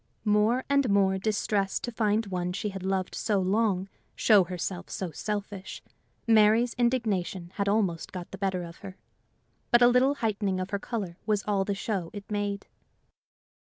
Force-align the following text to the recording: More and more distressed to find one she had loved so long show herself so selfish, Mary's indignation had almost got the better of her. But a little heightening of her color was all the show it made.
More 0.25 0.63
and 0.67 0.89
more 0.89 1.19
distressed 1.19 1.83
to 1.83 1.91
find 1.91 2.25
one 2.25 2.53
she 2.53 2.69
had 2.69 2.81
loved 2.81 3.13
so 3.13 3.37
long 3.37 3.87
show 4.15 4.45
herself 4.45 4.89
so 4.89 5.11
selfish, 5.11 5.83
Mary's 6.25 6.73
indignation 6.73 7.51
had 7.57 7.69
almost 7.69 8.11
got 8.11 8.31
the 8.31 8.39
better 8.39 8.63
of 8.63 8.77
her. 8.77 8.97
But 9.69 9.83
a 9.83 9.87
little 9.87 10.15
heightening 10.15 10.59
of 10.59 10.71
her 10.71 10.79
color 10.79 11.17
was 11.27 11.43
all 11.43 11.65
the 11.65 11.75
show 11.75 12.09
it 12.13 12.31
made. 12.31 12.65